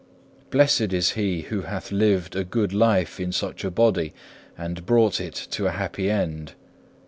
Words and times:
Blessed 0.49 0.93
is 0.93 1.11
he 1.11 1.41
who 1.41 1.61
hath 1.61 1.91
lived 1.91 2.35
a 2.35 2.43
good 2.43 2.73
life 2.73 3.19
in 3.19 3.31
such 3.31 3.63
a 3.63 3.69
body, 3.69 4.15
and 4.57 4.83
brought 4.83 5.21
it 5.21 5.35
to 5.51 5.67
a 5.67 5.71
happy 5.73 6.09
end. 6.09 6.53